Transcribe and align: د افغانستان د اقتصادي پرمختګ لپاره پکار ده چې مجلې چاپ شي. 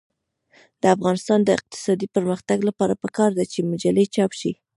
د 0.81 0.83
افغانستان 0.95 1.39
د 1.43 1.49
اقتصادي 1.57 2.07
پرمختګ 2.15 2.57
لپاره 2.69 2.93
پکار 3.03 3.29
ده 3.37 3.45
چې 3.51 3.67
مجلې 3.71 4.05
چاپ 4.15 4.31
شي. 4.39 4.51